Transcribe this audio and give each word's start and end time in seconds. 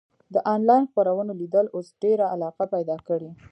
د 0.33 0.35
انلاین 0.53 0.83
خپرونو 0.91 1.31
لیدل 1.41 1.65
اوس 1.75 1.87
ډېره 2.01 2.25
علاقه 2.33 2.65
پیدا 2.73 2.97
کړې. 3.07 3.29